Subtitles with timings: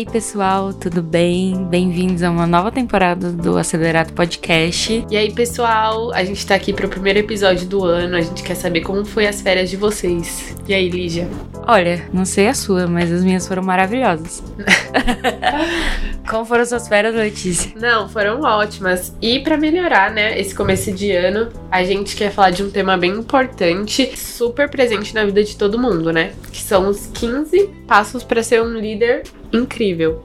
[0.00, 1.66] E aí, pessoal, tudo bem?
[1.66, 5.04] Bem-vindos a uma nova temporada do Acelerado Podcast.
[5.10, 8.16] E aí, pessoal, a gente tá aqui pro primeiro episódio do ano.
[8.16, 10.56] A gente quer saber como foi as férias de vocês.
[10.66, 11.28] E aí, Lígia?
[11.68, 14.42] Olha, não sei a sua, mas as minhas foram maravilhosas.
[16.30, 17.72] como foram suas férias, Letícia?
[17.74, 19.12] Não, foram ótimas.
[19.20, 22.96] E para melhorar, né, esse começo de ano, a gente quer falar de um tema
[22.96, 26.32] bem importante, super presente na vida de todo mundo, né?
[26.52, 30.24] Que são os 15 passos para ser um líder incrível.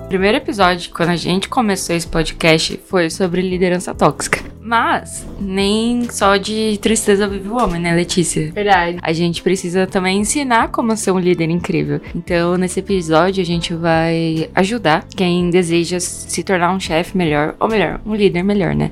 [0.00, 4.47] O primeiro episódio, quando a gente começou esse podcast, foi sobre liderança tóxica.
[4.68, 8.52] Mas nem só de tristeza vive o homem, né, Letícia?
[8.52, 8.98] Verdade.
[9.00, 12.02] A gente precisa também ensinar como ser um líder incrível.
[12.14, 17.66] Então, nesse episódio, a gente vai ajudar quem deseja se tornar um chefe melhor, ou
[17.66, 18.90] melhor, um líder melhor, né?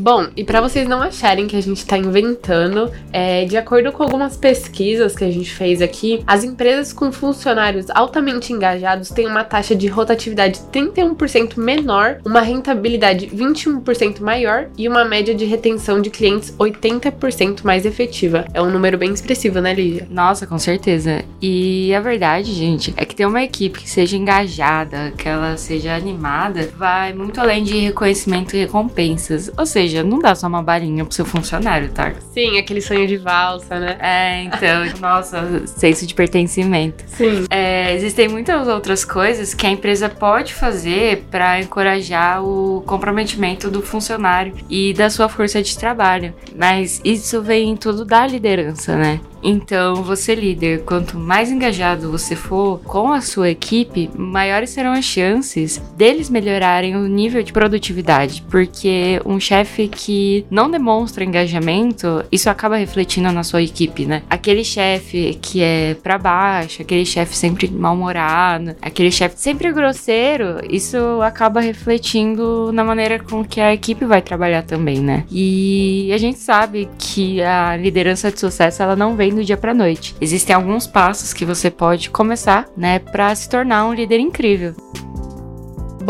[0.00, 4.02] Bom, e para vocês não acharem que a gente tá inventando, é, de acordo com
[4.02, 9.44] algumas pesquisas que a gente fez aqui, as empresas com funcionários altamente engajados têm uma
[9.44, 16.08] taxa de rotatividade 31% menor, uma rentabilidade 21% maior e uma média de retenção de
[16.08, 18.46] clientes 80% mais efetiva.
[18.54, 20.08] É um número bem expressivo, né, Lígia?
[20.10, 21.22] Nossa, com certeza.
[21.42, 25.94] E a verdade, gente, é que ter uma equipe que seja engajada, que ela seja
[25.94, 29.50] animada, vai muito além de reconhecimento e recompensas.
[29.58, 32.12] Ou seja, seja, não dá só uma balinha pro seu funcionário, tá?
[32.32, 33.96] Sim, aquele sonho de valsa, né?
[34.00, 37.04] É, então, nossa, senso de pertencimento.
[37.08, 37.44] Sim.
[37.50, 43.82] É, existem muitas outras coisas que a empresa pode fazer para encorajar o comprometimento do
[43.82, 46.32] funcionário e da sua força de trabalho.
[46.56, 49.20] Mas isso vem tudo da liderança, né?
[49.42, 55.04] Então, você líder, quanto mais engajado você for com a sua equipe, maiores serão as
[55.04, 62.50] chances deles melhorarem o nível de produtividade, porque um chefe que não demonstra engajamento, isso
[62.50, 64.22] acaba refletindo na sua equipe, né?
[64.28, 70.96] Aquele chefe que é para baixo, aquele chefe sempre mal-humorado, aquele chefe sempre grosseiro, isso
[71.22, 75.24] acaba refletindo na maneira com que a equipe vai trabalhar também, né?
[75.30, 79.74] E a gente sabe que a liderança de sucesso ela não vem do dia para
[79.74, 80.14] noite.
[80.20, 84.74] Existem alguns passos que você pode começar, né, para se tornar um líder incrível.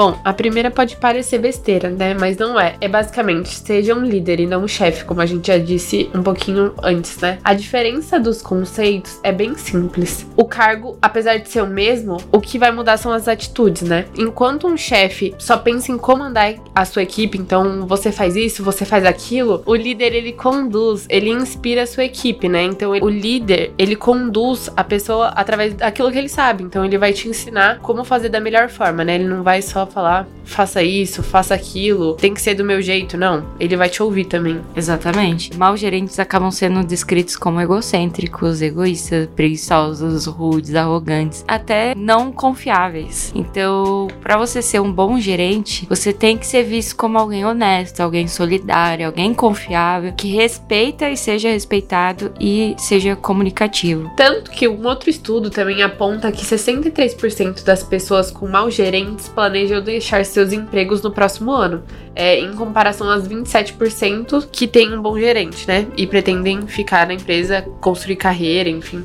[0.01, 2.17] Bom, a primeira pode parecer besteira, né?
[2.19, 2.75] Mas não é.
[2.81, 6.23] É basicamente, seja um líder e não um chefe, como a gente já disse um
[6.23, 7.39] pouquinho antes, né?
[7.45, 10.27] A diferença dos conceitos é bem simples.
[10.39, 14.07] O cargo, apesar de ser o mesmo, o que vai mudar são as atitudes, né?
[14.17, 18.87] Enquanto um chefe só pensa em comandar a sua equipe, então você faz isso, você
[18.87, 22.63] faz aquilo, o líder ele conduz, ele inspira a sua equipe, né?
[22.63, 26.65] Então o líder, ele conduz a pessoa através daquilo que ele sabe.
[26.65, 29.17] Então ele vai te ensinar como fazer da melhor forma, né?
[29.17, 33.17] Ele não vai só falar, faça isso, faça aquilo, tem que ser do meu jeito.
[33.17, 34.61] Não, ele vai te ouvir também.
[34.75, 35.57] Exatamente.
[35.57, 43.33] Mal gerentes acabam sendo descritos como egocêntricos, egoístas, preguiçosos, rudes, arrogantes, até não confiáveis.
[43.35, 48.01] Então, para você ser um bom gerente, você tem que ser visto como alguém honesto,
[48.01, 54.11] alguém solidário, alguém confiável, que respeita e seja respeitado e seja comunicativo.
[54.17, 59.70] Tanto que um outro estudo também aponta que 63% das pessoas com maus gerentes planejam
[59.71, 61.83] planejam deixar seus empregos no próximo ano,
[62.15, 65.87] é, em comparação aos 27% que têm um bom gerente, né?
[65.97, 69.05] E pretendem ficar na empresa, construir carreira, enfim.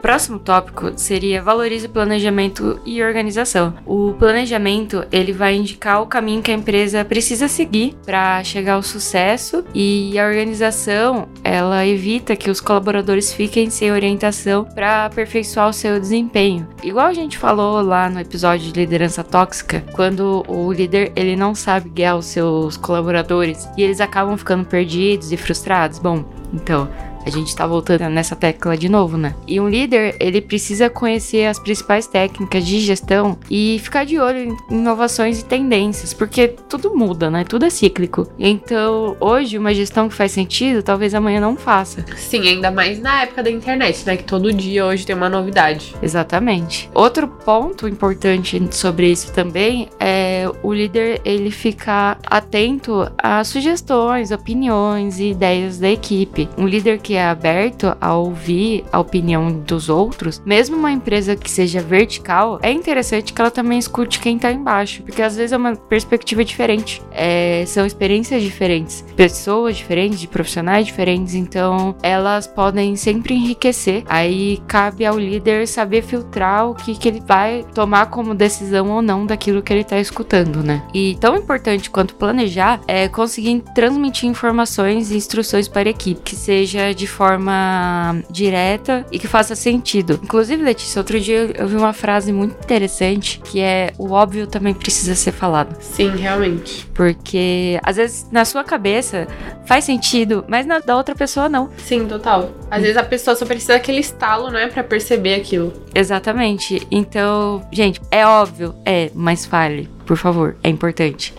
[0.00, 3.74] Próximo tópico seria valorize planejamento e organização.
[3.86, 8.82] O planejamento ele vai indicar o caminho que a empresa precisa seguir para chegar ao
[8.82, 15.72] sucesso e a organização ela evita que os colaboradores fiquem sem orientação para aperfeiçoar o
[15.72, 16.66] seu desempenho.
[16.82, 21.54] Igual a gente falou lá no episódio de liderança tóxica, quando o líder ele não
[21.54, 25.98] sabe guiar os seus colaboradores e eles acabam ficando perdidos e frustrados.
[25.98, 26.88] Bom, então
[27.24, 29.34] a gente tá voltando nessa tecla de novo, né?
[29.46, 34.38] E um líder, ele precisa conhecer as principais técnicas de gestão e ficar de olho
[34.38, 37.44] em inovações e tendências, porque tudo muda, né?
[37.44, 38.26] Tudo é cíclico.
[38.38, 42.04] Então, hoje, uma gestão que faz sentido, talvez amanhã não faça.
[42.16, 44.16] Sim, ainda mais na época da internet, né?
[44.16, 45.94] Que todo dia hoje tem uma novidade.
[46.02, 46.90] Exatamente.
[46.94, 55.18] Outro ponto importante sobre isso também é o líder ele ficar atento às sugestões, opiniões
[55.18, 56.48] e ideias da equipe.
[56.56, 61.50] Um líder que é aberto a ouvir a opinião dos outros, mesmo uma empresa que
[61.50, 65.56] seja vertical, é interessante que ela também escute quem tá embaixo, porque às vezes é
[65.56, 72.96] uma perspectiva diferente, é, são experiências diferentes, pessoas diferentes, de profissionais diferentes, então elas podem
[72.96, 74.04] sempre enriquecer.
[74.08, 79.02] Aí cabe ao líder saber filtrar o que, que ele vai tomar como decisão ou
[79.02, 80.82] não daquilo que ele tá escutando, né?
[80.94, 86.36] E tão importante quanto planejar é conseguir transmitir informações e instruções para a equipe, que
[86.36, 90.20] seja de forma direta e que faça sentido.
[90.22, 94.74] Inclusive, Letícia, outro dia eu vi uma frase muito interessante que é o óbvio também
[94.74, 95.74] precisa ser falado.
[95.80, 96.86] Sim, realmente.
[96.92, 99.26] Porque às vezes na sua cabeça
[99.64, 101.70] faz sentido, mas na da outra pessoa não.
[101.78, 102.50] Sim, total.
[102.70, 105.72] Às vezes a pessoa só precisa daquele estalo, né, para perceber aquilo.
[105.94, 106.86] Exatamente.
[106.90, 111.32] Então, gente, é óbvio, é, mas fale, por favor, é importante.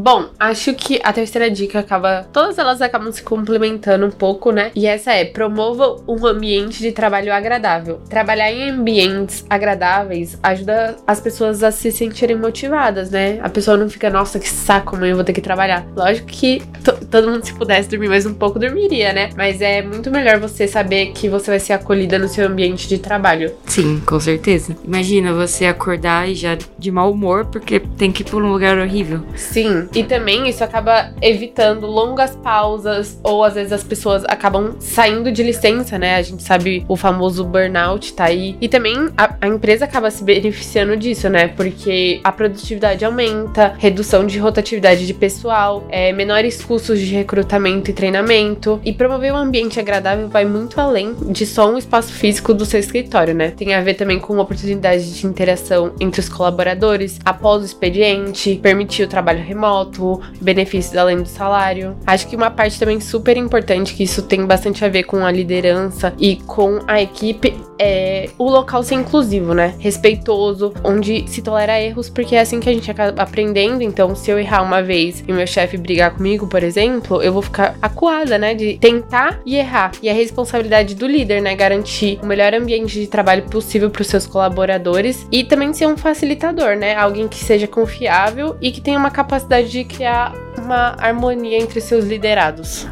[0.00, 2.24] Bom, acho que a terceira dica acaba.
[2.32, 4.70] Todas elas acabam se complementando um pouco, né?
[4.72, 8.00] E essa é: promova um ambiente de trabalho agradável.
[8.08, 13.40] Trabalhar em ambientes agradáveis ajuda as pessoas a se sentirem motivadas, né?
[13.42, 15.84] A pessoa não fica, nossa, que saco, amanhã eu vou ter que trabalhar.
[15.96, 16.62] Lógico que
[17.10, 19.30] todo mundo, se pudesse dormir mais um pouco, dormiria, né?
[19.36, 22.98] Mas é muito melhor você saber que você vai ser acolhida no seu ambiente de
[22.98, 23.52] trabalho.
[23.66, 24.76] Sim, com certeza.
[24.84, 28.78] Imagina você acordar e já de mau humor porque tem que ir pra um lugar
[28.78, 29.22] horrível.
[29.34, 35.30] Sim, e também isso acaba evitando longas pausas, ou às vezes as pessoas acabam saindo
[35.32, 36.16] de licença, né?
[36.16, 38.56] A gente sabe o famoso burnout tá aí.
[38.60, 41.48] E também a, a empresa acaba se beneficiando disso, né?
[41.48, 47.94] Porque a produtividade aumenta, redução de rotatividade de pessoal, é, menores custos de recrutamento e
[47.94, 48.80] treinamento.
[48.84, 52.80] E promover um ambiente agradável vai muito além de só um espaço físico do seu
[52.80, 53.50] escritório, né?
[53.50, 59.04] Tem a ver também com oportunidade de interação entre os colaboradores após o expediente, permitir
[59.04, 61.96] o trabalho remoto remoto, benefícios além do salário.
[62.06, 65.30] Acho que uma parte também super importante, que isso tem bastante a ver com a
[65.30, 69.74] liderança e com a equipe, é o local ser inclusivo, né?
[69.78, 73.82] Respeitoso, onde se tolera erros, porque é assim que a gente acaba aprendendo.
[73.82, 77.42] Então, se eu errar uma vez e meu chefe brigar comigo, por exemplo, eu vou
[77.42, 78.54] ficar acuada, né?
[78.54, 79.92] De tentar e errar.
[80.02, 81.54] E a responsabilidade do líder, né?
[81.54, 85.96] Garantir o melhor ambiente de trabalho possível para os seus colaboradores e também ser um
[85.96, 86.94] facilitador, né?
[86.94, 92.04] Alguém que seja confiável e que tenha uma capacidade de criar uma harmonia entre seus
[92.04, 92.86] liderados.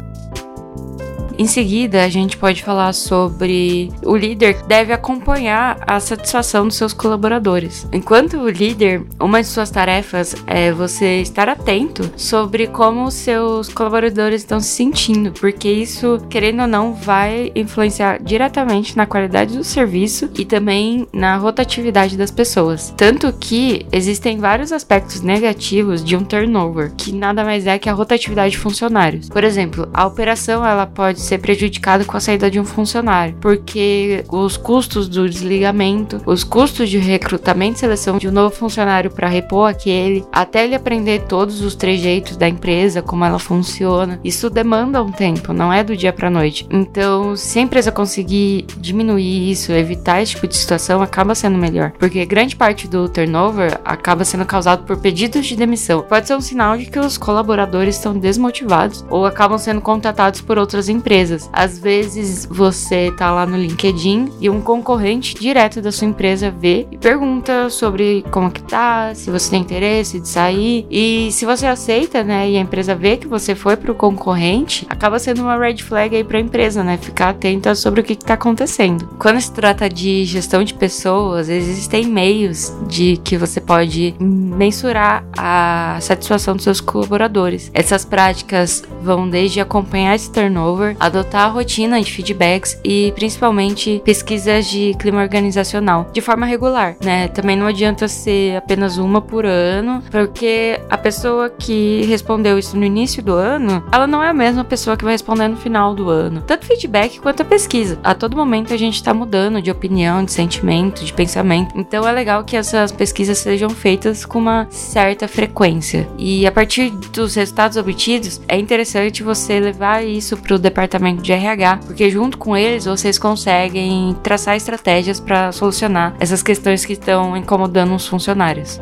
[1.37, 6.93] Em seguida, a gente pode falar sobre o líder deve acompanhar a satisfação dos seus
[6.93, 7.87] colaboradores.
[7.93, 13.69] Enquanto o líder, uma de suas tarefas é você estar atento sobre como os seus
[13.69, 19.63] colaboradores estão se sentindo, porque isso, querendo ou não, vai influenciar diretamente na qualidade do
[19.63, 22.91] serviço e também na rotatividade das pessoas.
[22.97, 27.93] Tanto que existem vários aspectos negativos de um turnover, que nada mais é que a
[27.93, 29.29] rotatividade de funcionários.
[29.29, 34.23] Por exemplo, a operação ela pode ser prejudicado com a saída de um funcionário, porque
[34.29, 39.27] os custos do desligamento, os custos de recrutamento e seleção de um novo funcionário para
[39.27, 45.03] repor aquele, até ele aprender todos os trejeitos da empresa, como ela funciona, isso demanda
[45.03, 46.65] um tempo, não é do dia para noite.
[46.71, 51.91] Então, se a empresa conseguir diminuir isso, evitar esse tipo de situação, acaba sendo melhor,
[51.99, 56.01] porque grande parte do turnover acaba sendo causado por pedidos de demissão.
[56.01, 60.57] Pode ser um sinal de que os colaboradores estão desmotivados ou acabam sendo contratados por
[60.57, 61.49] outras empresas empresas.
[61.51, 66.87] Às vezes você tá lá no LinkedIn e um concorrente direto da sua empresa vê
[66.91, 70.85] e pergunta sobre como que tá, se você tem interesse de sair.
[70.89, 75.17] E se você aceita, né, e a empresa vê que você foi pro concorrente, acaba
[75.17, 76.97] sendo uma red flag aí pra empresa, né?
[76.97, 79.07] Ficar atenta sobre o que, que tá acontecendo.
[79.17, 85.97] Quando se trata de gestão de pessoas, existem meios de que você pode mensurar a
[86.01, 87.71] satisfação dos seus colaboradores.
[87.73, 94.67] Essas práticas vão desde acompanhar esse turnover, adotar a rotina de feedbacks e principalmente pesquisas
[94.67, 97.27] de clima organizacional de forma regular, né?
[97.29, 102.85] Também não adianta ser apenas uma por ano, porque a pessoa que respondeu isso no
[102.85, 106.09] início do ano, ela não é a mesma pessoa que vai responder no final do
[106.09, 106.41] ano.
[106.45, 107.99] Tanto feedback quanto a pesquisa.
[108.03, 111.73] A todo momento a gente está mudando de opinião, de sentimento, de pensamento.
[111.75, 116.07] Então é legal que essas pesquisas sejam feitas com uma certa frequência.
[116.17, 121.21] E a partir dos resultados obtidos, é interessante você levar isso para o departamento departamento
[121.21, 126.93] de RH, porque junto com eles vocês conseguem traçar estratégias para solucionar essas questões que
[126.93, 128.81] estão incomodando os funcionários.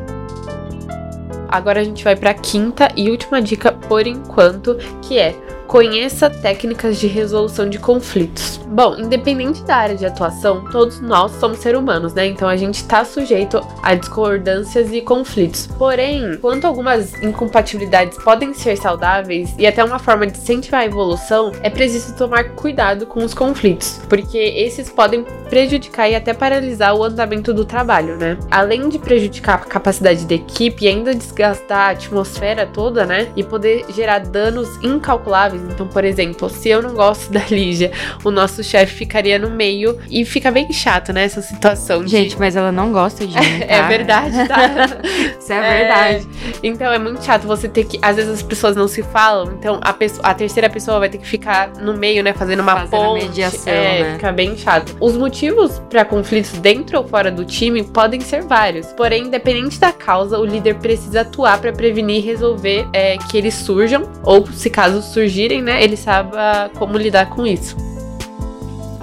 [1.47, 5.35] Agora a gente vai para a quinta e última dica por enquanto, que é
[5.67, 8.59] Conheça técnicas de resolução de conflitos.
[8.67, 12.27] Bom, independente da área de atuação, todos nós somos seres humanos, né?
[12.27, 15.67] Então a gente está sujeito a discordâncias e conflitos.
[15.77, 21.51] Porém, quanto algumas incompatibilidades podem ser saudáveis e até uma forma de incentivar a evolução,
[21.61, 27.03] é preciso tomar cuidado com os conflitos, porque esses podem prejudicar e até paralisar o
[27.03, 28.37] andamento do trabalho, né?
[28.51, 33.29] Além de prejudicar a capacidade da equipe e ainda desgastar a atmosfera toda, né?
[33.35, 35.73] E poder gerar danos incalculáveis variáveis.
[35.73, 37.91] Então, por exemplo, se eu não gosto da Lígia,
[38.23, 41.23] o nosso chefe ficaria no meio e fica bem chato, né?
[41.23, 42.05] Essa situação.
[42.07, 42.39] Gente, de...
[42.39, 43.59] mas ela não gosta de mim.
[43.59, 43.65] Tá?
[43.73, 44.99] é verdade, tá?
[45.39, 46.27] Isso é, é, verdade.
[46.63, 47.99] Então é muito chato você ter que.
[48.01, 51.17] Às vezes as pessoas não se falam, então a, pessoa, a terceira pessoa vai ter
[51.17, 52.33] que ficar no meio, né?
[52.33, 53.25] Fazendo uma Fazendo ponte.
[53.25, 54.13] mediação, é, né?
[54.15, 54.95] Fica bem chato.
[54.99, 58.87] Os motivos para conflitos dentro ou fora do time podem ser vários.
[58.93, 63.53] Porém, independente da causa, o líder precisa atuar para prevenir e resolver é, que eles
[63.53, 65.01] surjam, ou se caso
[65.45, 65.83] surgirem, né?
[65.83, 67.75] Ele saiba como lidar com isso.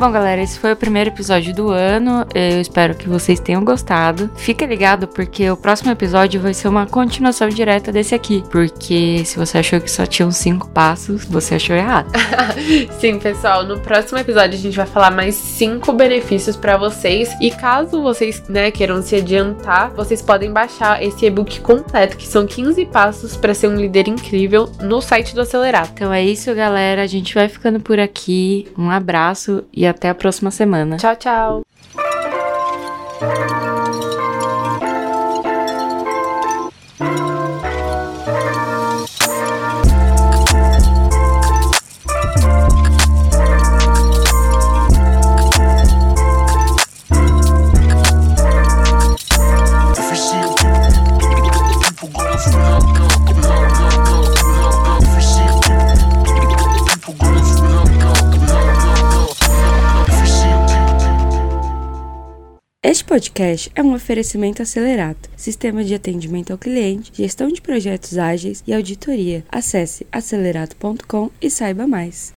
[0.02, 2.26] Bom, galera, esse foi o primeiro episódio do ano.
[2.34, 4.28] Eu espero que vocês tenham gostado.
[4.34, 8.42] Fica ligado porque o próximo episódio vai ser uma continuação direta desse aqui.
[8.50, 12.10] Porque se você achou que só tinham cinco passos, você achou errado.
[12.98, 17.30] Sim, pessoal, no próximo episódio a gente vai falar mais cinco benefícios para vocês.
[17.40, 22.44] E caso vocês, né, queiram se adiantar, vocês podem baixar esse e-book completo, que são
[22.44, 25.88] 15 passos para ser um líder incrível, no site do Acelerar.
[25.94, 27.02] Então é isso, galera.
[27.02, 28.66] A gente vai ficando por aqui.
[28.76, 30.96] Um abraço e até a próxima semana.
[30.96, 31.62] Tchau, tchau.
[63.12, 68.72] Podcast é um oferecimento acelerado, sistema de atendimento ao cliente, gestão de projetos ágeis e
[68.72, 69.44] auditoria.
[69.50, 72.30] Acesse acelerado.com e saiba mais.